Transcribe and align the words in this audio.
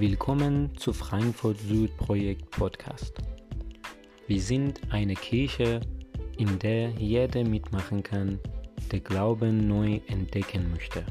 Willkommen 0.00 0.76
zu 0.76 0.92
Frankfurt 0.92 1.56
Süd 1.60 1.96
Projekt 1.96 2.50
Podcast. 2.50 3.14
Wir 4.26 4.40
sind 4.40 4.80
eine 4.90 5.14
Kirche, 5.14 5.80
in 6.36 6.58
der 6.58 6.88
jeder 6.90 7.44
mitmachen 7.44 8.02
kann, 8.02 8.40
der 8.90 8.98
Glauben 8.98 9.68
neu 9.68 10.00
entdecken 10.08 10.72
möchte. 10.72 11.06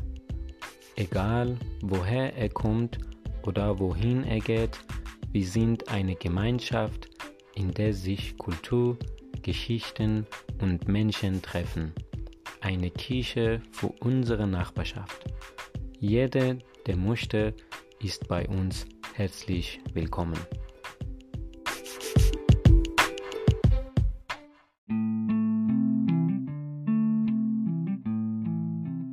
Egal 0.97 1.57
woher 1.81 2.35
er 2.35 2.49
kommt 2.49 2.97
oder 3.43 3.79
wohin 3.79 4.25
er 4.25 4.41
geht, 4.41 4.77
wir 5.31 5.47
sind 5.47 5.87
eine 5.87 6.15
Gemeinschaft, 6.15 7.09
in 7.55 7.73
der 7.73 7.93
sich 7.93 8.37
Kultur, 8.37 8.97
Geschichten 9.41 10.27
und 10.61 10.89
Menschen 10.89 11.41
treffen. 11.41 11.93
Eine 12.59 12.91
Kirche 12.91 13.61
für 13.71 13.93
unsere 14.01 14.45
Nachbarschaft. 14.45 15.23
Jeder, 16.01 16.57
der 16.85 16.97
möchte, 16.97 17.53
ist 18.03 18.27
bei 18.27 18.47
uns 18.49 18.85
herzlich 19.13 19.79
willkommen. 19.93 20.37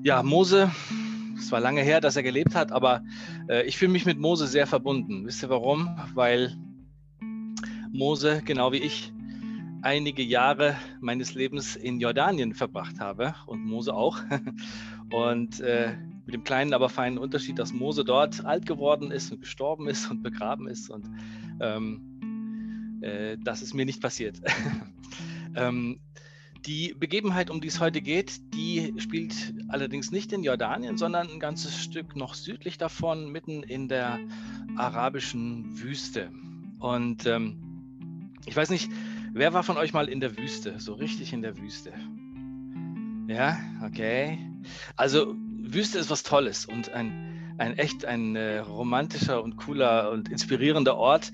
Ja, 0.02 0.22
Mose, 0.24 0.72
es 1.38 1.52
war 1.52 1.60
lange 1.60 1.82
her, 1.82 2.00
dass 2.00 2.16
er 2.16 2.24
gelebt 2.24 2.54
hat, 2.54 2.72
aber 2.72 3.02
äh, 3.48 3.64
ich 3.66 3.78
fühle 3.78 3.92
mich 3.92 4.06
mit 4.06 4.18
Mose 4.18 4.48
sehr 4.48 4.66
verbunden. 4.66 5.26
Wisst 5.26 5.42
ihr 5.44 5.50
warum? 5.50 5.96
Weil 6.14 6.56
Mose, 7.92 8.42
genau 8.44 8.72
wie 8.72 8.78
ich, 8.78 9.12
einige 9.82 10.22
Jahre 10.22 10.76
meines 11.00 11.34
Lebens 11.34 11.76
in 11.76 12.00
Jordanien 12.00 12.54
verbracht 12.54 12.98
habe 12.98 13.34
und 13.46 13.64
Mose 13.64 13.94
auch. 13.94 14.18
Und 15.12 15.58
äh, 15.58 15.96
mit 16.26 16.34
dem 16.34 16.44
kleinen, 16.44 16.74
aber 16.74 16.88
feinen 16.88 17.18
Unterschied, 17.18 17.58
dass 17.58 17.72
Mose 17.72 18.04
dort 18.04 18.44
alt 18.44 18.66
geworden 18.66 19.10
ist 19.10 19.32
und 19.32 19.40
gestorben 19.40 19.88
ist 19.88 20.10
und 20.10 20.22
begraben 20.22 20.68
ist. 20.68 20.90
Und 20.90 21.08
ähm, 21.60 22.98
äh, 23.02 23.36
das 23.42 23.62
ist 23.62 23.74
mir 23.74 23.84
nicht 23.84 24.00
passiert. 24.00 24.40
ähm, 25.56 26.00
die 26.66 26.94
Begebenheit, 26.98 27.50
um 27.50 27.60
die 27.60 27.68
es 27.68 27.80
heute 27.80 28.02
geht, 28.02 28.54
die 28.54 28.94
spielt 28.98 29.54
allerdings 29.68 30.10
nicht 30.10 30.32
in 30.32 30.42
Jordanien, 30.42 30.98
sondern 30.98 31.30
ein 31.30 31.40
ganzes 31.40 31.82
Stück 31.82 32.16
noch 32.16 32.34
südlich 32.34 32.76
davon, 32.76 33.32
mitten 33.32 33.62
in 33.62 33.88
der 33.88 34.18
arabischen 34.76 35.80
Wüste. 35.80 36.30
Und 36.78 37.26
ähm, 37.26 38.32
ich 38.44 38.54
weiß 38.54 38.70
nicht, 38.70 38.90
wer 39.32 39.54
war 39.54 39.62
von 39.62 39.78
euch 39.78 39.92
mal 39.92 40.08
in 40.08 40.20
der 40.20 40.36
Wüste, 40.36 40.78
so 40.78 40.92
richtig 40.94 41.32
in 41.32 41.40
der 41.40 41.56
Wüste? 41.56 41.92
Ja, 43.26 43.58
okay. 43.82 44.38
Also 44.96 45.36
Wüste 45.72 45.98
ist 45.98 46.10
was 46.10 46.22
Tolles 46.22 46.66
und 46.66 46.90
ein, 46.90 47.54
ein 47.58 47.78
echt 47.78 48.04
ein 48.04 48.34
äh, 48.36 48.58
romantischer 48.58 49.42
und 49.42 49.56
cooler 49.56 50.10
und 50.10 50.28
inspirierender 50.28 50.96
Ort. 50.96 51.32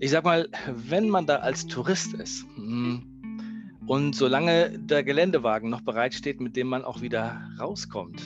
Ich 0.00 0.10
sag 0.10 0.24
mal, 0.24 0.48
wenn 0.66 1.08
man 1.08 1.26
da 1.26 1.36
als 1.36 1.66
Tourist 1.66 2.14
ist 2.14 2.44
hm, 2.56 3.78
und 3.86 4.14
solange 4.14 4.78
der 4.78 5.04
Geländewagen 5.04 5.70
noch 5.70 5.80
bereitsteht, 5.80 6.40
mit 6.40 6.56
dem 6.56 6.68
man 6.68 6.84
auch 6.84 7.00
wieder 7.00 7.48
rauskommt. 7.58 8.20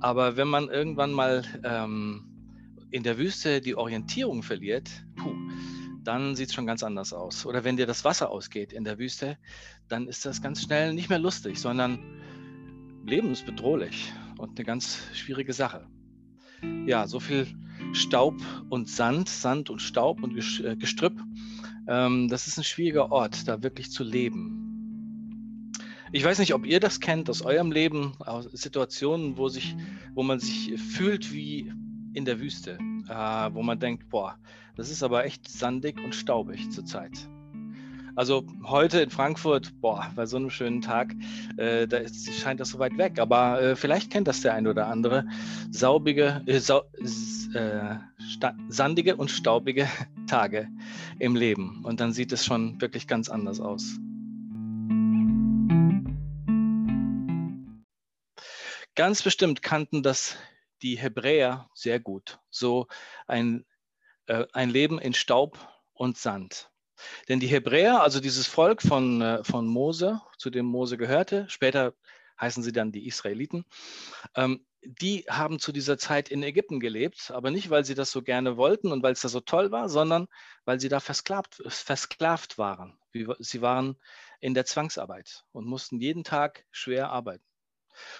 Aber 0.00 0.36
wenn 0.36 0.48
man 0.48 0.68
irgendwann 0.68 1.12
mal 1.12 1.44
ähm, 1.64 2.24
in 2.90 3.02
der 3.02 3.16
Wüste 3.18 3.60
die 3.60 3.76
Orientierung 3.76 4.42
verliert, 4.42 4.90
puh, 5.16 5.34
dann 6.02 6.36
sieht 6.36 6.48
es 6.48 6.54
schon 6.54 6.66
ganz 6.66 6.82
anders 6.82 7.12
aus. 7.12 7.46
Oder 7.46 7.64
wenn 7.64 7.76
dir 7.76 7.86
das 7.86 8.04
Wasser 8.04 8.30
ausgeht 8.30 8.72
in 8.72 8.84
der 8.84 8.98
Wüste, 8.98 9.38
dann 9.88 10.06
ist 10.06 10.26
das 10.26 10.42
ganz 10.42 10.62
schnell 10.62 10.92
nicht 10.92 11.08
mehr 11.08 11.18
lustig, 11.18 11.58
sondern 11.58 11.98
lebensbedrohlich 13.06 14.12
und 14.38 14.58
eine 14.58 14.64
ganz 14.64 14.98
schwierige 15.12 15.52
Sache. 15.52 15.86
Ja, 16.86 17.06
so 17.06 17.20
viel 17.20 17.46
Staub 17.92 18.34
und 18.70 18.88
Sand, 18.88 19.28
Sand 19.28 19.70
und 19.70 19.80
Staub 19.80 20.22
und 20.22 20.36
äh, 20.36 20.76
Gestrüpp. 20.76 21.20
Ähm, 21.86 22.28
das 22.28 22.46
ist 22.46 22.58
ein 22.58 22.64
schwieriger 22.64 23.12
Ort, 23.12 23.46
da 23.48 23.62
wirklich 23.62 23.90
zu 23.90 24.04
leben. 24.04 25.72
Ich 26.12 26.24
weiß 26.24 26.38
nicht, 26.38 26.54
ob 26.54 26.64
ihr 26.64 26.80
das 26.80 27.00
kennt 27.00 27.28
aus 27.28 27.42
eurem 27.42 27.72
Leben, 27.72 28.12
aus 28.20 28.44
Situationen, 28.52 29.36
wo, 29.36 29.48
sich, 29.48 29.74
wo 30.14 30.22
man 30.22 30.38
sich 30.38 30.80
fühlt 30.80 31.32
wie 31.32 31.72
in 32.12 32.24
der 32.24 32.40
Wüste, 32.40 32.78
äh, 33.08 33.14
wo 33.52 33.62
man 33.62 33.80
denkt, 33.80 34.08
boah, 34.08 34.38
das 34.76 34.90
ist 34.90 35.02
aber 35.02 35.24
echt 35.24 35.48
sandig 35.48 36.02
und 36.02 36.14
staubig 36.14 36.70
zurzeit. 36.70 37.28
Also 38.16 38.46
heute 38.62 39.00
in 39.00 39.10
Frankfurt, 39.10 39.72
boah, 39.80 40.12
bei 40.14 40.24
so 40.26 40.36
einem 40.36 40.48
schönen 40.48 40.80
Tag, 40.80 41.12
äh, 41.56 41.88
da 41.88 41.96
ist, 41.96 42.32
scheint 42.32 42.60
das 42.60 42.70
so 42.70 42.78
weit 42.78 42.96
weg. 42.96 43.18
Aber 43.18 43.60
äh, 43.60 43.76
vielleicht 43.76 44.12
kennt 44.12 44.28
das 44.28 44.40
der 44.40 44.54
ein 44.54 44.68
oder 44.68 44.86
andere. 44.86 45.26
Saubige, 45.72 46.42
äh, 46.46 46.60
sau, 46.60 46.82
äh, 47.54 47.96
sandige 48.68 49.16
und 49.16 49.32
staubige 49.32 49.88
Tage 50.28 50.68
im 51.18 51.34
Leben. 51.34 51.82
Und 51.84 51.98
dann 51.98 52.12
sieht 52.12 52.30
es 52.32 52.44
schon 52.44 52.80
wirklich 52.80 53.08
ganz 53.08 53.28
anders 53.28 53.58
aus. 53.58 53.98
Ganz 58.94 59.22
bestimmt 59.22 59.60
kannten 59.60 60.04
das 60.04 60.36
die 60.82 60.96
Hebräer 60.96 61.68
sehr 61.74 61.98
gut. 61.98 62.38
So 62.48 62.86
ein, 63.26 63.64
äh, 64.26 64.46
ein 64.52 64.70
Leben 64.70 65.00
in 65.00 65.14
Staub 65.14 65.58
und 65.94 66.16
Sand. 66.16 66.70
Denn 67.28 67.40
die 67.40 67.46
Hebräer, 67.46 68.02
also 68.02 68.20
dieses 68.20 68.46
Volk 68.46 68.82
von, 68.82 69.20
äh, 69.20 69.44
von 69.44 69.66
Mose, 69.66 70.20
zu 70.38 70.50
dem 70.50 70.66
Mose 70.66 70.96
gehörte, 70.96 71.46
später 71.48 71.94
heißen 72.40 72.62
sie 72.62 72.72
dann 72.72 72.92
die 72.92 73.06
Israeliten, 73.06 73.64
ähm, 74.34 74.64
die 74.86 75.24
haben 75.30 75.58
zu 75.58 75.72
dieser 75.72 75.96
Zeit 75.96 76.28
in 76.28 76.42
Ägypten 76.42 76.78
gelebt, 76.78 77.30
aber 77.30 77.50
nicht, 77.50 77.70
weil 77.70 77.84
sie 77.84 77.94
das 77.94 78.10
so 78.10 78.22
gerne 78.22 78.56
wollten 78.56 78.92
und 78.92 79.02
weil 79.02 79.12
es 79.12 79.22
da 79.22 79.28
so 79.28 79.40
toll 79.40 79.70
war, 79.70 79.88
sondern 79.88 80.28
weil 80.66 80.78
sie 80.78 80.90
da 80.90 81.00
versklavt, 81.00 81.62
versklavt 81.66 82.58
waren. 82.58 82.98
Sie 83.38 83.62
waren 83.62 83.96
in 84.40 84.52
der 84.52 84.66
Zwangsarbeit 84.66 85.44
und 85.52 85.66
mussten 85.66 86.00
jeden 86.00 86.22
Tag 86.22 86.66
schwer 86.70 87.10
arbeiten. 87.10 87.44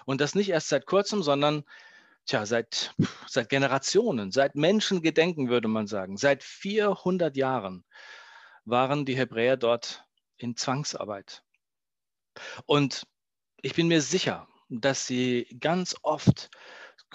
Und 0.06 0.20
das 0.20 0.34
nicht 0.34 0.48
erst 0.48 0.68
seit 0.68 0.86
kurzem, 0.86 1.22
sondern 1.22 1.64
tja, 2.24 2.46
seit, 2.46 2.94
seit 3.26 3.50
Generationen, 3.50 4.30
seit 4.30 4.54
Menschengedenken 4.54 5.50
würde 5.50 5.68
man 5.68 5.86
sagen, 5.86 6.16
seit 6.16 6.42
400 6.42 7.36
Jahren 7.36 7.84
waren 8.64 9.04
die 9.04 9.16
Hebräer 9.16 9.56
dort 9.56 10.04
in 10.36 10.56
Zwangsarbeit. 10.56 11.42
Und 12.66 13.06
ich 13.62 13.74
bin 13.74 13.88
mir 13.88 14.02
sicher, 14.02 14.48
dass 14.68 15.06
sie 15.06 15.46
ganz 15.60 15.96
oft 16.02 16.50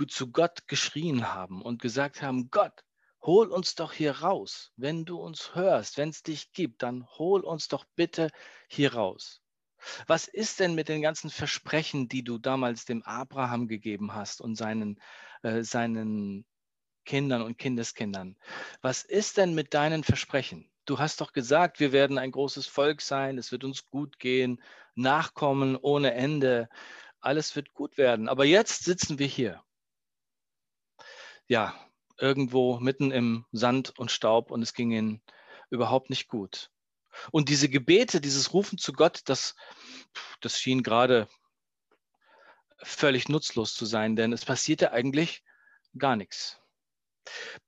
zu 0.07 0.31
Gott 0.31 0.67
geschrien 0.67 1.33
haben 1.33 1.61
und 1.61 1.81
gesagt 1.81 2.21
haben, 2.21 2.49
Gott, 2.49 2.85
hol 3.21 3.47
uns 3.47 3.75
doch 3.75 3.91
hier 3.91 4.19
raus. 4.19 4.71
Wenn 4.77 5.05
du 5.05 5.19
uns 5.19 5.55
hörst, 5.55 5.97
wenn 5.97 6.09
es 6.09 6.23
dich 6.23 6.53
gibt, 6.53 6.83
dann 6.83 7.05
hol 7.17 7.41
uns 7.41 7.67
doch 7.67 7.85
bitte 7.95 8.29
hier 8.69 8.93
raus. 8.93 9.41
Was 10.07 10.27
ist 10.27 10.59
denn 10.59 10.75
mit 10.75 10.89
den 10.89 11.01
ganzen 11.01 11.29
Versprechen, 11.29 12.07
die 12.07 12.23
du 12.23 12.38
damals 12.38 12.85
dem 12.85 13.03
Abraham 13.03 13.67
gegeben 13.67 14.13
hast 14.13 14.41
und 14.41 14.55
seinen, 14.55 15.01
äh, 15.41 15.63
seinen 15.63 16.45
Kindern 17.05 17.41
und 17.41 17.57
Kindeskindern? 17.57 18.38
Was 18.81 19.03
ist 19.03 19.38
denn 19.38 19.55
mit 19.55 19.73
deinen 19.73 20.03
Versprechen? 20.03 20.69
Du 20.89 20.97
hast 20.97 21.22
doch 21.22 21.33
gesagt, 21.33 21.79
wir 21.79 21.91
werden 21.91 22.17
ein 22.17 22.31
großes 22.31 22.66
Volk 22.66 23.01
sein, 23.01 23.38
es 23.38 23.51
wird 23.51 23.63
uns 23.63 23.89
gut 23.89 24.19
gehen, 24.19 24.61
Nachkommen 24.95 25.77
ohne 25.77 26.13
Ende, 26.13 26.67
alles 27.22 27.55
wird 27.55 27.73
gut 27.73 27.97
werden. 27.97 28.27
Aber 28.27 28.44
jetzt 28.44 28.83
sitzen 28.83 29.19
wir 29.19 29.27
hier. 29.27 29.63
Ja, 31.47 31.73
irgendwo 32.17 32.79
mitten 32.79 33.11
im 33.11 33.45
Sand 33.51 33.97
und 33.97 34.11
Staub 34.11 34.51
und 34.51 34.61
es 34.61 34.73
ging 34.73 34.91
ihnen 34.91 35.22
überhaupt 35.69 36.09
nicht 36.09 36.27
gut. 36.27 36.72
Und 37.31 37.50
diese 37.50 37.69
Gebete, 37.69 38.19
dieses 38.19 38.53
Rufen 38.53 38.77
zu 38.77 38.94
Gott, 38.94 39.21
das, 39.25 39.56
das 40.41 40.59
schien 40.59 40.83
gerade 40.83 41.27
völlig 42.81 43.29
nutzlos 43.29 43.73
zu 43.73 43.85
sein, 43.85 44.16
denn 44.16 44.33
es 44.33 44.45
passierte 44.45 44.91
eigentlich 44.91 45.44
gar 45.97 46.15
nichts. 46.15 46.59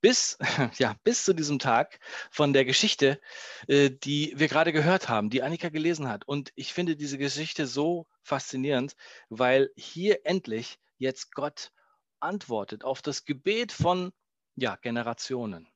Bis, 0.00 0.38
ja, 0.78 0.96
bis 1.04 1.24
zu 1.24 1.32
diesem 1.32 1.58
Tag 1.58 1.98
von 2.30 2.52
der 2.52 2.64
Geschichte, 2.64 3.20
äh, 3.68 3.90
die 3.90 4.32
wir 4.36 4.48
gerade 4.48 4.72
gehört 4.72 5.08
haben, 5.08 5.30
die 5.30 5.42
Annika 5.42 5.68
gelesen 5.68 6.08
hat. 6.08 6.26
Und 6.26 6.52
ich 6.54 6.72
finde 6.72 6.96
diese 6.96 7.18
Geschichte 7.18 7.66
so 7.66 8.06
faszinierend, 8.22 8.94
weil 9.28 9.70
hier 9.76 10.24
endlich 10.24 10.78
jetzt 10.98 11.34
Gott 11.34 11.72
antwortet 12.20 12.84
auf 12.84 13.02
das 13.02 13.24
Gebet 13.24 13.72
von 13.72 14.12
ja, 14.54 14.76
Generationen. 14.76 15.68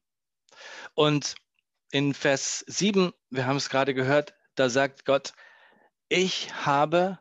Und 0.95 1.35
in 1.91 2.15
Vers 2.15 2.65
7, 2.67 3.13
wir 3.31 3.47
haben 3.47 3.57
es 3.57 3.69
gerade 3.69 3.95
gehört, 3.95 4.35
da 4.55 4.69
sagt 4.69 5.05
Gott, 5.05 5.33
ich 6.09 6.53
habe 6.65 7.19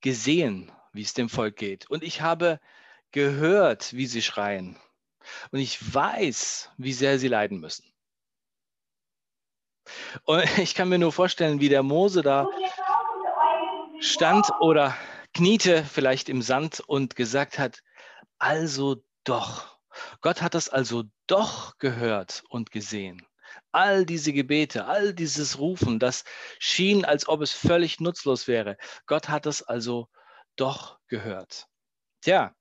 gesehen, 0.00 0.72
wie 0.92 1.02
es 1.02 1.14
dem 1.14 1.28
Volk 1.28 1.56
geht. 1.56 1.88
Und 1.90 2.02
ich 2.02 2.20
habe 2.20 2.60
gehört, 3.12 3.92
wie 3.92 4.06
sie 4.06 4.22
schreien. 4.22 4.78
Und 5.50 5.58
ich 5.60 5.94
weiß, 5.94 6.70
wie 6.76 6.92
sehr 6.92 7.18
sie 7.18 7.28
leiden 7.28 7.58
müssen. 7.58 7.92
Und 10.24 10.44
ich 10.58 10.74
kann 10.74 10.88
mir 10.88 10.98
nur 10.98 11.12
vorstellen, 11.12 11.60
wie 11.60 11.68
der 11.68 11.82
Mose 11.82 12.22
da 12.22 12.48
stand 14.00 14.46
oder 14.60 14.96
kniete 15.34 15.84
vielleicht 15.84 16.28
im 16.28 16.42
Sand 16.42 16.80
und 16.80 17.16
gesagt 17.16 17.58
hat, 17.58 17.82
also 18.38 19.02
doch, 19.24 19.78
Gott 20.20 20.42
hat 20.42 20.54
das 20.54 20.68
also 20.68 21.04
doch 21.26 21.78
gehört 21.78 22.42
und 22.48 22.70
gesehen. 22.70 23.26
All 23.72 24.04
diese 24.04 24.32
Gebete, 24.32 24.86
all 24.86 25.14
dieses 25.14 25.58
Rufen, 25.58 25.98
das 25.98 26.24
schien, 26.58 27.04
als 27.04 27.28
ob 27.28 27.40
es 27.40 27.52
völlig 27.52 28.00
nutzlos 28.00 28.48
wäre. 28.48 28.76
Gott 29.06 29.28
hat 29.28 29.46
es 29.46 29.62
also 29.62 30.08
doch 30.56 30.98
gehört. 31.06 31.66
Tja, 32.22 32.54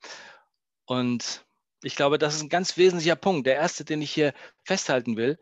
und 0.86 1.46
ich 1.84 1.96
glaube, 1.96 2.18
das 2.18 2.36
ist 2.36 2.42
ein 2.42 2.50
ganz 2.50 2.78
wesentlicher 2.78 3.16
Punkt. 3.16 3.48
Der 3.48 3.56
erste, 3.56 3.86
den 3.86 4.02
ich 4.02 4.12
hier 4.12 4.34
festhalten 4.64 5.18
will. 5.18 5.38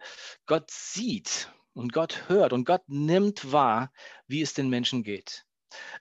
Gott 0.46 0.70
sieht 0.70 1.52
und 1.74 1.94
Gott 1.94 2.28
hört 2.28 2.54
und 2.54 2.66
Gott 2.66 2.84
nimmt 2.88 3.52
wahr, 3.52 3.92
wie 4.28 4.42
es 4.42 4.54
den 4.54 4.70
Menschen 4.70 5.04
geht. 5.04 5.46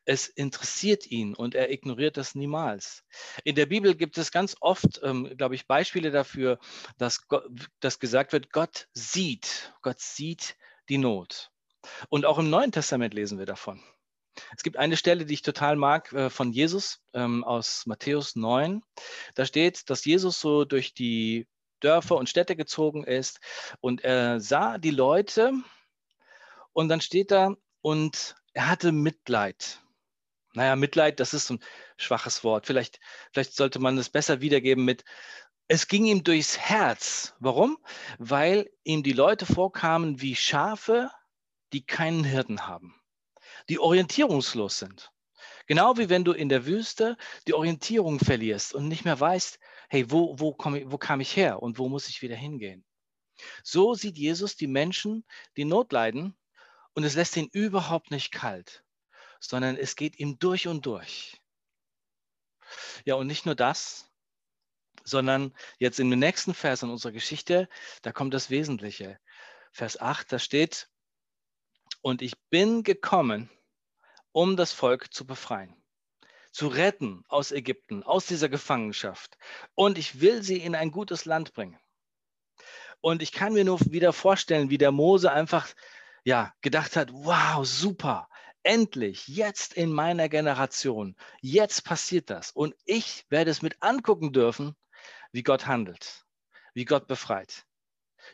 Es 0.05 0.29
interessiert 0.29 1.07
ihn 1.07 1.35
und 1.35 1.55
er 1.55 1.71
ignoriert 1.71 2.17
das 2.17 2.35
niemals. 2.35 3.05
In 3.45 3.55
der 3.55 3.67
Bibel 3.67 3.95
gibt 3.95 4.19
es 4.19 4.31
ganz 4.31 4.57
oft, 4.61 5.01
ähm, 5.03 5.35
glaube 5.37 5.55
ich, 5.55 5.67
Beispiele 5.67 6.11
dafür, 6.11 6.59
dass, 6.99 7.27
Gott, 7.27 7.45
dass 7.81 7.99
gesagt 7.99 8.33
wird, 8.33 8.53
Gott 8.53 8.89
sieht, 8.93 9.73
Gott 9.81 10.01
sieht 10.01 10.57
die 10.89 10.99
Not. 10.99 11.51
Und 12.09 12.27
auch 12.27 12.39
im 12.39 12.51
Neuen 12.51 12.73
Testament 12.73 13.15
lesen 13.15 13.39
wir 13.39 13.47
davon. 13.47 13.83
Es 14.57 14.63
gibt 14.63 14.77
eine 14.77 14.97
Stelle, 14.97 15.27
die 15.27 15.35
ich 15.35 15.43
total 15.43 15.77
mag, 15.77 16.13
äh, 16.13 16.31
von 16.31 16.53
Jesus 16.53 17.01
ähm, 17.13 17.45
aus 17.45 17.87
Matthäus 17.87 18.37
9. 18.37 18.83
Da 19.35 19.45
steht, 19.45 19.91
dass 19.91 20.05
Jesus 20.05 20.41
so 20.41 20.65
durch 20.65 20.95
die 20.95 21.47
Dörfer 21.81 22.17
und 22.17 22.29
Städte 22.29 22.57
gezogen 22.57 23.05
ist 23.05 23.41
und 23.81 24.05
er 24.05 24.41
sah 24.41 24.79
die 24.79 24.91
Leute 24.91 25.53
und 26.73 26.89
dann 26.89 27.01
steht 27.01 27.31
da, 27.31 27.57
und 27.83 28.37
er 28.55 28.71
hatte 28.71 28.93
Mitleid. 28.93 29.81
Naja, 30.55 30.77
Mitleid, 30.77 31.21
das 31.21 31.35
ist 31.35 31.51
ein 31.51 31.61
schwaches 31.97 32.45
Wort. 32.45 32.67
Vielleicht, 32.67 33.01
vielleicht 33.33 33.55
sollte 33.55 33.79
man 33.79 33.99
es 33.99 34.09
besser 34.09 34.41
wiedergeben 34.41 34.85
mit, 34.85 35.05
es 35.69 35.89
ging 35.89 36.05
ihm 36.05 36.23
durchs 36.23 36.59
Herz. 36.59 37.35
Warum? 37.41 37.79
Weil 38.19 38.71
ihm 38.85 39.03
die 39.03 39.13
Leute 39.13 39.47
vorkamen 39.47 40.21
wie 40.21 40.37
Schafe, 40.37 41.11
die 41.73 41.85
keinen 41.85 42.25
Hirten 42.25 42.67
haben, 42.67 42.95
die 43.69 43.79
orientierungslos 43.79 44.79
sind. 44.79 45.13
Genau 45.67 45.97
wie 45.97 46.09
wenn 46.09 46.25
du 46.25 46.33
in 46.33 46.49
der 46.49 46.67
Wüste 46.67 47.17
die 47.47 47.55
Orientierung 47.55 48.19
verlierst 48.19 48.75
und 48.75 48.89
nicht 48.89 49.05
mehr 49.05 49.19
weißt, 49.19 49.59
hey, 49.89 50.11
wo, 50.11 50.39
wo, 50.39 50.53
komm, 50.53 50.91
wo 50.91 50.99
kam 50.99 51.21
ich 51.21 51.37
her 51.37 51.63
und 51.63 51.79
wo 51.79 51.89
muss 51.89 52.09
ich 52.09 52.23
wieder 52.23 52.37
hingehen? 52.37 52.85
So 53.63 53.95
sieht 53.95 54.19
Jesus 54.19 54.57
die 54.57 54.67
Menschen, 54.67 55.25
die 55.57 55.65
Not 55.65 55.93
leiden 55.93 56.37
und 56.95 57.05
es 57.05 57.15
lässt 57.15 57.37
ihn 57.37 57.49
überhaupt 57.53 58.11
nicht 58.11 58.33
kalt, 58.33 58.85
sondern 59.41 59.77
es 59.77 59.97
geht 59.97 60.19
ihm 60.19 60.39
durch 60.39 60.69
und 60.69 60.87
durch. 60.87 61.41
Ja, 63.05 63.15
und 63.15 63.27
nicht 63.27 63.47
nur 63.47 63.55
das, 63.55 64.11
sondern 65.05 65.55
jetzt 65.79 66.01
in 66.01 66.11
den 66.11 66.19
nächsten 66.19 66.55
Vers 66.55 66.83
in 66.83 66.91
unserer 66.91 67.13
Geschichte, 67.13 67.69
da 68.03 68.13
kommt 68.13 68.35
das 68.35 68.51
Wesentliche. 68.51 69.19
Vers 69.73 70.01
8, 70.01 70.33
da 70.33 70.39
steht, 70.39 70.89
und 72.03 72.21
ich 72.21 72.35
bin 72.51 72.83
gekommen, 72.83 73.49
um 74.33 74.57
das 74.57 74.73
Volk 74.73 75.15
zu 75.15 75.27
befreien, 75.27 75.75
zu 76.51 76.67
retten 76.67 77.25
aus 77.29 77.53
Ägypten, 77.53 78.03
aus 78.03 78.27
dieser 78.27 78.49
Gefangenschaft. 78.49 79.39
Und 79.75 79.99
ich 79.99 80.21
will 80.21 80.43
sie 80.43 80.59
in 80.59 80.75
ein 80.75 80.91
gutes 80.91 81.25
Land 81.25 81.55
bringen. 81.55 81.79
Und 83.01 83.23
ich 83.23 83.33
kann 83.33 83.53
mir 83.53 83.65
nur 83.65 83.81
wieder 83.91 84.13
vorstellen, 84.13 84.69
wie 84.69 84.79
der 84.79 84.93
Mose 84.93 85.33
einfach 85.33 85.69
ja, 86.25 86.53
gedacht 86.61 86.97
hat, 86.97 87.13
wow, 87.13 87.67
super, 87.67 88.29
endlich, 88.63 89.27
jetzt 89.27 89.75
in 89.75 89.93
meiner 89.93 90.29
Generation, 90.29 91.17
jetzt 91.41 91.85
passiert 91.85 92.31
das. 92.31 92.53
Und 92.53 92.75
ich 92.85 93.25
werde 93.29 93.51
es 93.51 93.63
mit 93.63 93.83
angucken 93.83 94.33
dürfen, 94.33 94.77
wie 95.33 95.43
Gott 95.43 95.67
handelt, 95.67 96.25
wie 96.75 96.85
Gott 96.85 97.07
befreit. 97.07 97.65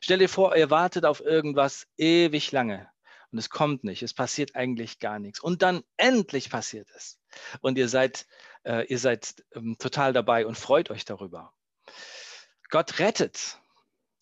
Stell 0.00 0.18
dir 0.18 0.28
vor, 0.28 0.54
ihr 0.54 0.70
wartet 0.70 1.06
auf 1.06 1.20
irgendwas 1.20 1.86
ewig 1.96 2.52
lange 2.52 2.90
und 3.30 3.38
es 3.38 3.50
kommt 3.50 3.84
nicht, 3.84 4.02
es 4.02 4.14
passiert 4.14 4.54
eigentlich 4.54 4.98
gar 4.98 5.18
nichts. 5.18 5.40
Und 5.40 5.62
dann 5.62 5.82
endlich 5.96 6.50
passiert 6.50 6.88
es. 6.94 7.18
Und 7.60 7.76
ihr 7.78 7.88
seid, 7.88 8.26
äh, 8.64 8.86
ihr 8.86 8.98
seid 8.98 9.44
ähm, 9.54 9.76
total 9.78 10.12
dabei 10.12 10.46
und 10.46 10.56
freut 10.56 10.90
euch 10.90 11.04
darüber. 11.04 11.52
Gott 12.70 12.98
rettet. 12.98 13.58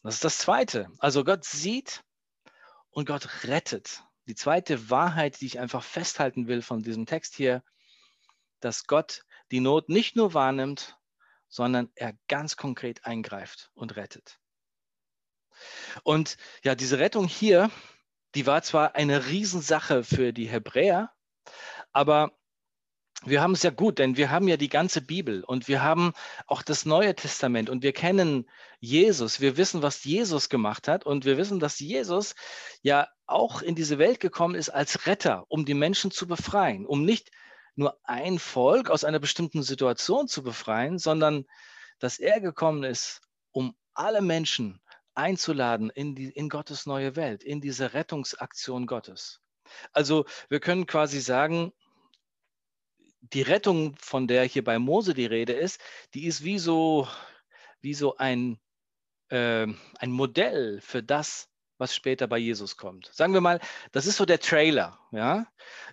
Das 0.02 0.14
ist 0.14 0.24
das 0.24 0.38
Zweite. 0.38 0.88
Also 0.98 1.24
Gott 1.24 1.44
sieht, 1.44 2.04
und 2.96 3.04
Gott 3.04 3.44
rettet. 3.44 4.02
Die 4.26 4.34
zweite 4.34 4.88
Wahrheit, 4.88 5.42
die 5.42 5.46
ich 5.46 5.60
einfach 5.60 5.84
festhalten 5.84 6.48
will 6.48 6.62
von 6.62 6.82
diesem 6.82 7.04
Text 7.04 7.36
hier, 7.36 7.62
dass 8.60 8.86
Gott 8.86 9.26
die 9.50 9.60
Not 9.60 9.90
nicht 9.90 10.16
nur 10.16 10.32
wahrnimmt, 10.32 10.96
sondern 11.46 11.92
er 11.94 12.14
ganz 12.26 12.56
konkret 12.56 13.04
eingreift 13.04 13.70
und 13.74 13.96
rettet. 13.96 14.40
Und 16.04 16.38
ja, 16.64 16.74
diese 16.74 16.98
Rettung 16.98 17.28
hier, 17.28 17.70
die 18.36 18.46
war 18.46 18.62
zwar 18.62 18.94
eine 18.94 19.26
Riesensache 19.28 20.04
für 20.04 20.32
die 20.34 20.46
Hebräer, 20.46 21.10
aber 21.92 22.32
wir 23.24 23.40
haben 23.40 23.52
es 23.52 23.62
ja 23.62 23.70
gut, 23.70 23.98
denn 23.98 24.18
wir 24.18 24.30
haben 24.30 24.46
ja 24.46 24.58
die 24.58 24.68
ganze 24.68 25.00
Bibel 25.00 25.42
und 25.42 25.68
wir 25.68 25.82
haben 25.82 26.12
auch 26.46 26.60
das 26.60 26.84
Neue 26.84 27.14
Testament 27.14 27.70
und 27.70 27.82
wir 27.82 27.94
kennen 27.94 28.46
Jesus. 28.78 29.40
Wir 29.40 29.56
wissen, 29.56 29.80
was 29.80 30.04
Jesus 30.04 30.50
gemacht 30.50 30.86
hat 30.86 31.06
und 31.06 31.24
wir 31.24 31.38
wissen, 31.38 31.58
dass 31.60 31.80
Jesus 31.80 32.34
ja 32.82 33.08
auch 33.26 33.62
in 33.62 33.74
diese 33.74 33.98
Welt 33.98 34.20
gekommen 34.20 34.54
ist 34.54 34.68
als 34.68 35.06
Retter, 35.06 35.46
um 35.48 35.64
die 35.64 35.72
Menschen 35.72 36.10
zu 36.10 36.26
befreien, 36.26 36.84
um 36.84 37.06
nicht 37.06 37.30
nur 37.74 37.98
ein 38.04 38.38
Volk 38.38 38.90
aus 38.90 39.02
einer 39.02 39.18
bestimmten 39.18 39.62
Situation 39.62 40.28
zu 40.28 40.42
befreien, 40.42 40.98
sondern 40.98 41.46
dass 41.98 42.18
er 42.18 42.40
gekommen 42.40 42.84
ist, 42.84 43.22
um 43.50 43.74
alle 43.94 44.20
Menschen 44.20 44.82
einzuladen 45.16 45.90
in, 45.90 46.14
die, 46.14 46.30
in 46.30 46.48
Gottes 46.48 46.86
neue 46.86 47.16
Welt, 47.16 47.42
in 47.42 47.60
diese 47.60 47.94
Rettungsaktion 47.94 48.86
Gottes. 48.86 49.40
Also 49.92 50.24
wir 50.48 50.60
können 50.60 50.86
quasi 50.86 51.20
sagen, 51.20 51.72
die 53.20 53.42
Rettung, 53.42 53.96
von 53.98 54.26
der 54.26 54.44
hier 54.44 54.62
bei 54.62 54.78
Mose 54.78 55.14
die 55.14 55.26
Rede 55.26 55.52
ist, 55.52 55.80
die 56.14 56.26
ist 56.26 56.44
wie 56.44 56.58
so, 56.58 57.08
wie 57.80 57.94
so 57.94 58.16
ein, 58.16 58.60
äh, 59.28 59.66
ein 59.98 60.10
Modell 60.10 60.80
für 60.80 61.02
das, 61.02 61.48
was 61.78 61.94
später 61.94 62.26
bei 62.26 62.38
Jesus 62.38 62.76
kommt. 62.76 63.10
Sagen 63.12 63.34
wir 63.34 63.40
mal, 63.40 63.60
das 63.92 64.06
ist 64.06 64.16
so 64.16 64.24
der 64.24 64.40
Trailer. 64.40 64.98
Ja? 65.10 65.46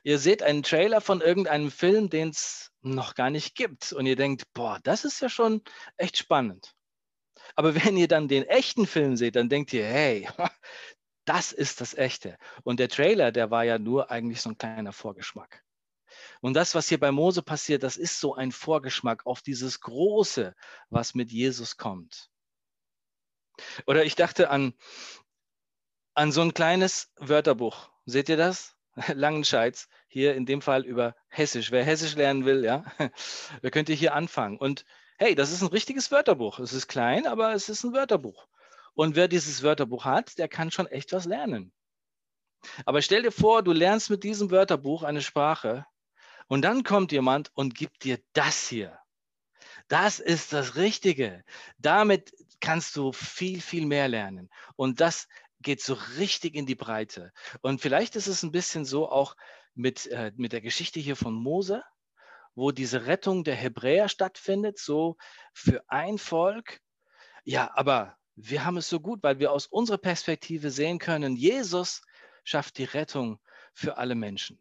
Ihr 0.04 0.20
seht 0.20 0.44
einen 0.44 0.64
Trailer 0.64 1.02
von 1.02 1.22
irgendeinem 1.22 1.72
Film, 1.72 2.10
den 2.10 2.30
es 2.30 2.72
noch 2.82 3.16
gar 3.16 3.30
nicht 3.30 3.56
gibt. 3.56 3.92
Und 3.92 4.06
ihr 4.06 4.16
denkt, 4.16 4.44
boah, 4.54 4.80
das 4.84 5.06
ist 5.06 5.22
ja 5.22 5.30
schon 5.30 5.62
echt 5.98 6.18
spannend. 6.18 6.76
Aber 7.56 7.76
wenn 7.86 7.98
ihr 7.98 8.08
dann 8.08 8.28
den 8.28 8.44
echten 8.44 8.88
Film 8.88 9.18
seht, 9.18 9.36
dann 9.36 9.50
denkt 9.50 9.74
ihr, 9.74 9.86
hey, 9.86 10.28
das 11.26 11.52
ist 11.52 11.82
das 11.82 11.94
Echte. 11.94 12.38
Und 12.64 12.80
der 12.80 12.90
Trailer, 12.90 13.32
der 13.32 13.52
war 13.52 13.64
ja 13.64 13.80
nur 13.80 14.12
eigentlich 14.12 14.42
so 14.42 14.50
ein 14.50 14.58
kleiner 14.58 14.94
Vorgeschmack. 14.94 15.64
Und 16.42 16.54
das, 16.54 16.76
was 16.76 16.90
hier 16.90 17.00
bei 17.00 17.12
Mose 17.12 17.42
passiert, 17.42 17.84
das 17.84 17.98
ist 17.98 18.20
so 18.20 18.36
ein 18.36 18.52
Vorgeschmack 18.52 19.26
auf 19.26 19.42
dieses 19.42 19.80
Große, 19.82 20.54
was 20.90 21.16
mit 21.16 21.32
Jesus 21.32 21.78
kommt. 21.78 22.30
Oder 23.88 24.04
ich 24.04 24.16
dachte 24.16 24.50
an, 24.50 24.74
an 26.14 26.32
so 26.32 26.42
ein 26.42 26.54
kleines 26.54 27.12
Wörterbuch. 27.18 27.90
Seht 28.06 28.30
ihr 28.30 28.38
das? 28.38 28.76
Langenscheids, 29.14 29.88
hier 30.08 30.36
in 30.36 30.46
dem 30.46 30.62
Fall 30.62 30.86
über 30.86 31.16
Hessisch. 31.30 31.72
Wer 31.72 31.84
Hessisch 31.84 32.16
lernen 32.16 32.46
will, 32.46 32.64
ja, 32.64 32.86
wer 33.62 33.72
könnte 33.72 33.94
hier 33.94 34.14
anfangen? 34.14 34.58
Und 34.58 34.86
hey, 35.18 35.36
das 35.36 35.52
ist 35.52 35.62
ein 35.62 35.70
richtiges 35.70 36.12
Wörterbuch. 36.12 36.60
Es 36.60 36.74
ist 36.74 36.88
klein, 36.88 37.28
aber 37.28 37.54
es 37.54 37.70
ist 37.70 37.84
ein 37.84 37.94
Wörterbuch. 37.94 38.48
Und 38.94 39.16
wer 39.16 39.28
dieses 39.28 39.64
Wörterbuch 39.64 40.06
hat, 40.06 40.38
der 40.38 40.48
kann 40.48 40.72
schon 40.72 40.88
echt 40.88 41.14
was 41.14 41.26
lernen. 41.26 41.74
Aber 42.86 43.02
stell 43.02 43.24
dir 43.24 43.32
vor, 43.32 43.64
du 43.64 43.72
lernst 43.72 44.10
mit 44.10 44.24
diesem 44.24 44.52
Wörterbuch 44.52 45.04
eine 45.04 45.22
Sprache 45.22 45.86
und 46.48 46.62
dann 46.62 46.84
kommt 46.84 47.12
jemand 47.12 47.52
und 47.56 47.76
gibt 47.76 48.04
dir 48.04 48.20
das 48.34 48.68
hier. 48.68 48.98
Das 49.88 50.20
ist 50.20 50.54
das 50.54 50.76
Richtige. 50.76 51.44
Damit 51.78 52.34
kannst 52.62 52.96
du 52.96 53.12
viel, 53.12 53.62
viel 53.62 53.86
mehr 53.86 54.08
lernen. 54.08 54.50
Und 54.76 55.02
das 55.02 55.28
geht 55.62 55.82
so 55.82 55.98
richtig 56.18 56.56
in 56.56 56.66
die 56.66 56.76
Breite. 56.76 57.34
Und 57.62 57.82
vielleicht 57.82 58.16
ist 58.16 58.28
es 58.28 58.44
ein 58.44 58.52
bisschen 58.52 58.86
so 58.86 59.10
auch 59.10 59.36
mit, 59.76 60.08
äh, 60.08 60.32
mit 60.36 60.54
der 60.54 60.62
Geschichte 60.62 61.00
hier 61.00 61.16
von 61.16 61.34
Mose, 61.34 61.84
wo 62.56 62.72
diese 62.72 63.06
Rettung 63.06 63.44
der 63.44 63.56
Hebräer 63.56 64.10
stattfindet, 64.10 64.80
so 64.80 65.18
für 65.54 65.84
ein 65.88 66.18
Volk. 66.18 66.82
Ja, 67.44 67.72
aber 67.76 68.18
wir 68.36 68.66
haben 68.66 68.78
es 68.78 68.90
so 68.90 69.00
gut, 69.00 69.24
weil 69.24 69.40
wir 69.40 69.52
aus 69.52 69.68
unserer 69.68 69.98
Perspektive 69.98 70.72
sehen 70.72 71.00
können, 71.00 71.36
Jesus 71.36 72.02
schafft 72.44 72.78
die 72.78 72.84
Rettung 72.84 73.40
für 73.74 73.98
alle 73.98 74.16
Menschen. 74.16 74.60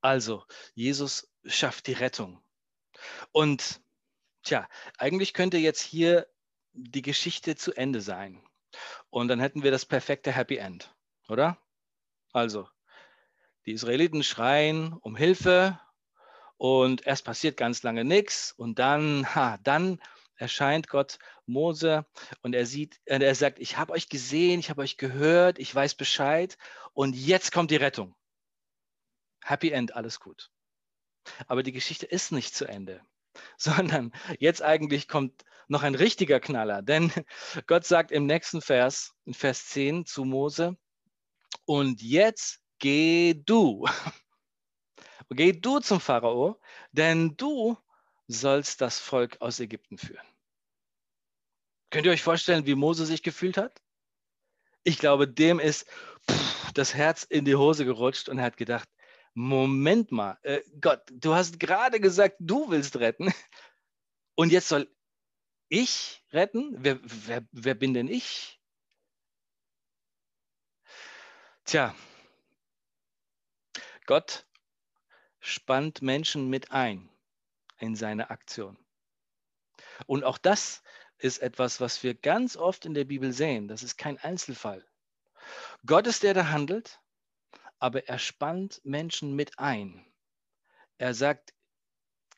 Also, 0.00 0.44
Jesus 0.74 1.30
schafft 1.44 1.86
die 1.86 1.92
Rettung. 1.92 2.42
Und 3.32 3.80
tja, 4.42 4.68
eigentlich 4.98 5.32
könnte 5.32 5.58
jetzt 5.58 5.80
hier 5.80 6.26
die 6.72 7.02
Geschichte 7.02 7.56
zu 7.56 7.72
Ende 7.72 8.00
sein. 8.00 8.42
Und 9.10 9.28
dann 9.28 9.40
hätten 9.40 9.62
wir 9.62 9.70
das 9.70 9.86
perfekte 9.86 10.32
Happy 10.32 10.56
End, 10.56 10.94
oder? 11.28 11.58
Also, 12.32 12.68
die 13.64 13.72
Israeliten 13.72 14.22
schreien 14.22 14.92
um 14.92 15.16
Hilfe 15.16 15.80
und 16.56 17.06
erst 17.06 17.24
passiert 17.24 17.56
ganz 17.56 17.82
lange 17.82 18.04
nichts 18.04 18.52
und 18.52 18.78
dann, 18.78 19.34
ha, 19.34 19.58
dann 19.62 20.00
erscheint 20.36 20.88
Gott 20.88 21.18
Mose 21.46 22.06
und 22.42 22.54
er 22.54 22.66
sieht, 22.66 23.00
er 23.04 23.34
sagt, 23.34 23.58
ich 23.58 23.78
habe 23.78 23.92
euch 23.92 24.08
gesehen, 24.08 24.60
ich 24.60 24.70
habe 24.70 24.82
euch 24.82 24.96
gehört, 24.96 25.58
ich 25.58 25.74
weiß 25.74 25.94
Bescheid 25.94 26.56
und 26.92 27.14
jetzt 27.14 27.52
kommt 27.52 27.70
die 27.70 27.76
Rettung. 27.76 28.14
Happy 29.42 29.70
End, 29.70 29.94
alles 29.94 30.20
gut. 30.20 30.50
Aber 31.46 31.62
die 31.62 31.72
Geschichte 31.72 32.06
ist 32.06 32.32
nicht 32.32 32.54
zu 32.54 32.66
Ende, 32.66 33.00
sondern 33.56 34.12
jetzt 34.38 34.62
eigentlich 34.62 35.08
kommt 35.08 35.44
noch 35.68 35.82
ein 35.82 35.94
richtiger 35.94 36.40
Knaller, 36.40 36.82
denn 36.82 37.12
Gott 37.66 37.84
sagt 37.84 38.12
im 38.12 38.26
nächsten 38.26 38.60
Vers, 38.60 39.14
in 39.24 39.34
Vers 39.34 39.66
10 39.68 40.06
zu 40.06 40.24
Mose, 40.24 40.76
und 41.64 42.02
jetzt 42.02 42.60
geh 42.78 43.34
du. 43.34 43.86
Geh 45.30 45.52
du 45.52 45.80
zum 45.80 46.00
Pharao, 46.00 46.60
denn 46.92 47.36
du 47.36 47.76
sollst 48.28 48.80
das 48.80 48.98
Volk 48.98 49.40
aus 49.40 49.60
Ägypten 49.60 49.98
führen. 49.98 50.26
Könnt 51.90 52.06
ihr 52.06 52.12
euch 52.12 52.22
vorstellen, 52.22 52.66
wie 52.66 52.74
Mose 52.74 53.06
sich 53.06 53.22
gefühlt 53.22 53.56
hat? 53.56 53.82
Ich 54.84 54.98
glaube, 54.98 55.26
dem 55.26 55.58
ist 55.58 55.86
das 56.74 56.94
Herz 56.94 57.24
in 57.24 57.44
die 57.44 57.56
Hose 57.56 57.84
gerutscht 57.84 58.28
und 58.28 58.38
er 58.38 58.44
hat 58.44 58.56
gedacht, 58.56 58.88
Moment 59.34 60.12
mal, 60.12 60.38
äh, 60.42 60.62
Gott, 60.80 61.02
du 61.12 61.34
hast 61.34 61.60
gerade 61.60 62.00
gesagt, 62.00 62.36
du 62.38 62.70
willst 62.70 62.96
retten 62.96 63.32
und 64.34 64.50
jetzt 64.50 64.68
soll 64.68 64.88
ich 65.68 66.24
retten? 66.32 66.76
Wer, 66.78 66.98
wer, 67.02 67.44
wer 67.52 67.74
bin 67.74 67.94
denn 67.94 68.08
ich? 68.08 68.60
Tja, 71.64 71.94
Gott 74.06 74.46
spannt 75.46 76.02
Menschen 76.02 76.48
mit 76.48 76.72
ein 76.72 77.08
in 77.78 77.94
seine 77.94 78.30
Aktion. 78.30 78.76
Und 80.06 80.24
auch 80.24 80.38
das 80.38 80.82
ist 81.18 81.38
etwas, 81.38 81.80
was 81.80 82.02
wir 82.02 82.14
ganz 82.14 82.56
oft 82.56 82.84
in 82.84 82.94
der 82.94 83.04
Bibel 83.04 83.32
sehen. 83.32 83.68
Das 83.68 83.82
ist 83.82 83.96
kein 83.96 84.18
Einzelfall. 84.18 84.84
Gott 85.86 86.06
ist 86.06 86.24
der, 86.24 86.34
der 86.34 86.50
handelt, 86.50 87.00
aber 87.78 88.08
er 88.08 88.18
spannt 88.18 88.80
Menschen 88.84 89.36
mit 89.36 89.58
ein. 89.58 90.04
Er 90.98 91.14
sagt, 91.14 91.54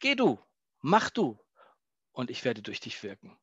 geh 0.00 0.14
du, 0.14 0.38
mach 0.80 1.08
du 1.08 1.38
und 2.12 2.30
ich 2.30 2.44
werde 2.44 2.60
durch 2.60 2.80
dich 2.80 3.02
wirken. 3.02 3.38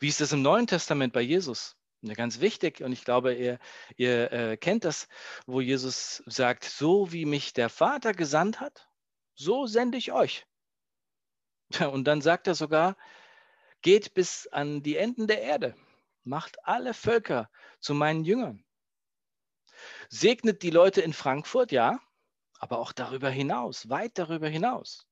Wie 0.00 0.08
ist 0.08 0.20
das 0.20 0.32
im 0.32 0.42
Neuen 0.42 0.66
Testament 0.66 1.14
bei 1.14 1.22
Jesus? 1.22 1.76
Ja, 2.04 2.14
ganz 2.14 2.40
wichtig, 2.40 2.82
und 2.82 2.90
ich 2.90 3.04
glaube, 3.04 3.32
ihr, 3.34 3.60
ihr 3.96 4.32
äh, 4.32 4.56
kennt 4.56 4.84
das, 4.84 5.06
wo 5.46 5.60
Jesus 5.60 6.20
sagt, 6.26 6.64
so 6.64 7.12
wie 7.12 7.24
mich 7.24 7.52
der 7.52 7.68
Vater 7.68 8.12
gesandt 8.12 8.58
hat, 8.58 8.88
so 9.36 9.66
sende 9.66 9.98
ich 9.98 10.10
euch. 10.10 10.44
Und 11.92 12.04
dann 12.04 12.20
sagt 12.20 12.48
er 12.48 12.56
sogar, 12.56 12.96
geht 13.82 14.14
bis 14.14 14.48
an 14.48 14.82
die 14.82 14.96
Enden 14.96 15.28
der 15.28 15.42
Erde, 15.42 15.76
macht 16.24 16.66
alle 16.66 16.92
Völker 16.92 17.48
zu 17.78 17.94
meinen 17.94 18.24
Jüngern. 18.24 18.64
Segnet 20.08 20.64
die 20.64 20.70
Leute 20.70 21.02
in 21.02 21.12
Frankfurt, 21.12 21.70
ja, 21.70 22.00
aber 22.58 22.80
auch 22.80 22.92
darüber 22.92 23.30
hinaus, 23.30 23.88
weit 23.88 24.18
darüber 24.18 24.48
hinaus. 24.48 25.06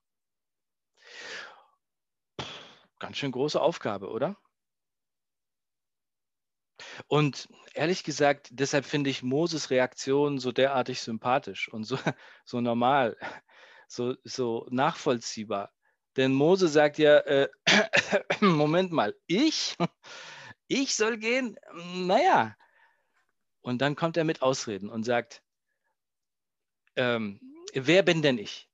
Ganz 2.99 3.17
schön 3.17 3.31
große 3.31 3.61
Aufgabe, 3.61 4.11
oder? 4.11 4.37
Und 7.09 7.49
ehrlich 7.75 8.05
gesagt, 8.05 8.49
deshalb 8.53 8.85
finde 8.85 9.11
ich 9.11 9.23
Moses 9.23 9.71
Reaktion 9.71 10.39
so 10.39 10.53
derartig 10.53 11.01
sympathisch 11.01 11.69
und 11.73 11.85
so, 11.85 11.97
so 12.45 12.61
normal 12.61 13.17
so, 13.91 14.15
so 14.25 14.67
nachvollziehbar. 14.71 15.73
Denn 16.17 16.33
Mose 16.33 16.69
sagt 16.69 16.99
ja, 16.99 17.19
äh, 17.19 17.49
Moment 18.41 18.93
mal, 18.93 19.15
ich? 19.27 19.77
Ich 20.73 20.95
soll 20.95 21.19
gehen? 21.19 21.57
Naja. 21.97 22.57
Und 23.61 23.83
dann 23.83 23.97
kommt 23.97 24.17
er 24.17 24.23
mit 24.23 24.41
Ausreden 24.41 24.89
und 24.89 25.03
sagt, 25.03 25.43
ähm, 26.95 27.41
wer 27.75 28.05
bin 28.05 28.23
denn 28.23 28.39
ich? 28.39 28.69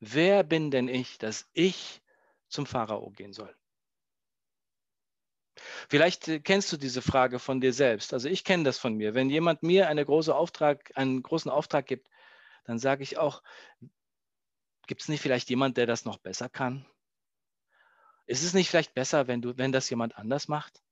Wer 0.00 0.42
bin 0.42 0.70
denn 0.70 0.88
ich, 0.88 1.18
dass 1.18 1.50
ich 1.52 2.00
zum 2.48 2.64
Pharao 2.64 3.10
gehen 3.10 3.34
soll? 3.34 3.54
Vielleicht 5.88 6.28
äh, 6.28 6.40
kennst 6.40 6.72
du 6.72 6.76
diese 6.76 7.02
Frage 7.02 7.38
von 7.38 7.60
dir 7.60 7.72
selbst. 7.72 8.12
Also 8.12 8.28
ich 8.28 8.44
kenne 8.44 8.64
das 8.64 8.78
von 8.78 8.94
mir. 8.94 9.14
Wenn 9.14 9.30
jemand 9.30 9.62
mir 9.62 9.88
eine 9.88 10.04
große 10.04 10.34
Auftrag, 10.34 10.92
einen 10.94 11.22
großen 11.22 11.50
Auftrag 11.50 11.86
gibt, 11.86 12.08
dann 12.64 12.78
sage 12.78 13.02
ich 13.02 13.18
auch, 13.18 13.42
Gibt 14.86 15.00
es 15.00 15.08
nicht 15.08 15.22
vielleicht 15.22 15.48
jemand, 15.48 15.76
der 15.76 15.86
das 15.86 16.04
noch 16.04 16.18
besser 16.18 16.48
kann? 16.48 16.84
Ist 18.26 18.42
es 18.42 18.54
nicht 18.54 18.68
vielleicht 18.68 18.94
besser, 18.94 19.26
wenn, 19.26 19.40
du, 19.40 19.56
wenn 19.56 19.72
das 19.72 19.88
jemand 19.88 20.16
anders 20.16 20.48
macht? 20.48 20.82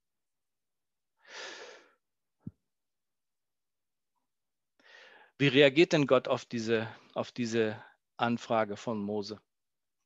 Wie 5.39 5.49
reagiert 5.49 5.93
denn 5.93 6.07
Gott 6.07 6.29
auf 6.29 6.45
diese, 6.45 6.89
auf 7.15 7.33
diese 7.33 7.83
Anfrage 8.17 8.77
von 8.77 9.03
Mose? 9.03 9.41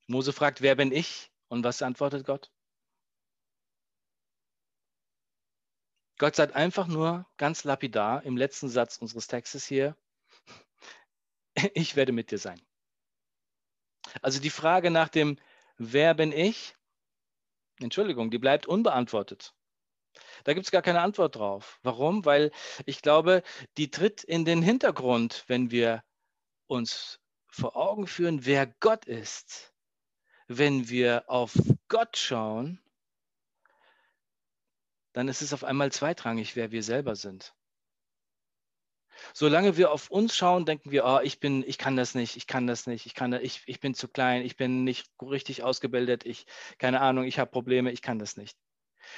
Mose 0.07 0.33
fragt, 0.33 0.63
wer 0.63 0.77
bin 0.77 0.93
ich? 0.93 1.31
Und 1.49 1.63
was 1.63 1.83
antwortet 1.83 2.27
Gott? 2.27 2.51
Gott 6.19 6.37
sagt 6.37 6.55
einfach 6.55 6.87
nur 6.87 7.27
ganz 7.37 7.65
lapidar 7.65 8.23
im 8.25 8.37
letzten 8.37 8.69
Satz 8.69 8.99
unseres 8.99 9.27
Textes 9.27 9.67
hier, 9.67 9.97
ich 11.75 11.97
werde 11.97 12.13
mit 12.13 12.31
dir 12.31 12.39
sein. 12.39 12.61
Also 14.23 14.41
die 14.41 14.51
Frage 14.51 14.91
nach 14.91 15.09
dem 15.09 15.39
Wer 15.79 16.15
bin 16.15 16.33
ich? 16.33 16.75
Entschuldigung, 17.81 18.31
die 18.31 18.39
bleibt 18.39 18.67
unbeantwortet. 18.67 19.55
Da 20.45 20.55
gibt 20.55 20.65
es 20.67 20.71
gar 20.71 20.81
keine 20.81 21.03
Antwort 21.03 21.37
drauf. 21.37 21.79
Warum? 21.83 22.25
Weil 22.25 22.51
ich 22.87 23.03
glaube, 23.03 23.43
die 23.77 23.91
tritt 23.91 24.25
in 24.25 24.47
den 24.47 24.63
Hintergrund, 24.63 25.45
wenn 25.49 25.71
wir 25.71 26.03
uns 26.67 27.21
vor 27.49 27.77
Augen 27.77 28.07
führen, 28.07 28.47
wer 28.47 28.67
Gott 28.81 29.05
ist. 29.05 29.75
Wenn 30.49 30.89
wir 30.89 31.25
auf 31.29 31.53
Gott 31.89 32.17
schauen, 32.17 32.81
dann 35.17 35.29
ist 35.29 35.41
es 35.41 35.55
auf 35.55 35.65
einmal 35.65 35.91
zweitrangig, 35.91 36.57
wer 36.57 36.73
wir 36.73 36.83
selber 36.83 37.17
sind. 37.17 37.55
Solange 39.33 39.79
wir 39.79 39.91
auf 39.91 40.11
uns 40.11 40.37
schauen, 40.37 40.67
denken 40.67 40.91
wir, 40.91 41.07
oh, 41.07 41.21
ich 41.23 41.41
bin, 41.41 41.65
ich 41.67 41.79
kann 41.79 41.97
das 41.97 42.15
nicht, 42.15 42.37
ich 42.37 42.47
kann 42.47 42.67
das 42.67 42.87
nicht, 42.87 43.07
ich 43.07 43.15
kann, 43.15 43.33
ich, 43.33 43.63
ich 43.65 43.81
bin 43.81 43.95
zu 43.95 44.09
klein, 44.09 44.43
ich 44.43 44.59
bin 44.59 44.85
nicht 44.85 45.11
richtig 45.23 45.63
ausgebildet, 45.63 46.27
ich, 46.27 46.45
keine 46.77 47.01
Ahnung, 47.01 47.25
ich 47.25 47.39
habe 47.39 47.51
Probleme, 47.51 47.93
ich 47.93 48.03
kann 48.03 48.19
das 48.19 48.37
nicht. 48.37 48.59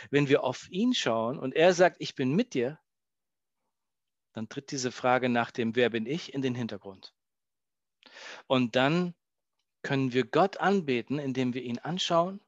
Wenn 0.09 0.28
wir 0.28 0.45
auf 0.45 0.71
ihn 0.71 0.95
schauen 0.95 1.37
und 1.37 1.57
er 1.57 1.75
sagt, 1.75 1.97
ich 1.99 2.14
bin 2.14 2.33
mit 2.33 2.55
dir, 2.55 2.78
dann 4.35 4.49
tritt 4.49 4.71
diese 4.71 4.93
Frage 4.93 5.28
nach 5.28 5.50
dem, 5.50 5.75
wer 5.75 5.90
bin 5.90 6.07
ich, 6.07 6.33
in 6.33 6.43
den 6.43 6.55
Hintergrund. 6.55 7.12
Und 8.47 8.76
dann 8.76 9.17
können 9.83 10.12
wir 10.12 10.25
Gott 10.25 10.59
anbeten, 10.59 11.19
indem 11.19 11.55
wir 11.55 11.62
ihn 11.62 11.81
anschauen 11.81 12.40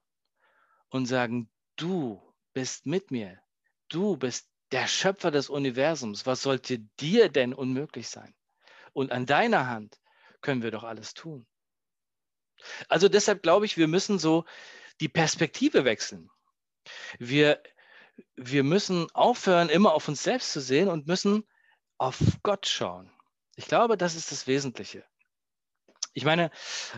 und 0.89 1.07
sagen, 1.07 1.51
du 1.75 2.30
bist 2.53 2.87
mit 2.87 3.11
mir, 3.11 3.41
du 3.89 4.17
bist 4.17 4.49
der 4.73 4.87
Schöpfer 4.87 5.31
des 5.31 5.51
Universums, 5.51 6.27
was 6.27 6.43
sollte 6.43 6.79
dir 7.01 7.29
denn 7.29 7.55
unmöglich 7.55 8.09
sein? 8.09 8.35
Und 8.93 9.13
an 9.13 9.27
deiner 9.27 9.69
Hand 9.69 10.01
können 10.41 10.63
wir 10.63 10.71
doch 10.71 10.85
alles 10.85 11.15
tun. 11.15 11.47
Also 12.89 13.09
deshalb 13.09 13.43
glaube 13.43 13.67
ich, 13.67 13.77
wir 13.77 13.89
müssen 13.89 14.19
so 14.19 14.45
die 15.01 15.09
Perspektive 15.09 15.85
wechseln. 15.85 16.31
Wir, 17.19 17.63
wir 18.37 18.65
müssen 18.65 19.11
aufhören, 19.13 19.69
immer 19.69 19.95
auf 19.95 20.09
uns 20.09 20.23
selbst 20.23 20.53
zu 20.53 20.61
sehen 20.61 20.89
und 20.89 21.07
müssen 21.07 21.47
auf 21.99 22.19
Gott 22.43 22.67
schauen. 22.67 23.11
Ich 23.57 23.67
glaube, 23.67 23.97
das 23.97 24.15
ist 24.15 24.31
das 24.33 24.47
Wesentliche. 24.47 25.05
Ich 26.13 26.25
meine, 26.25 26.51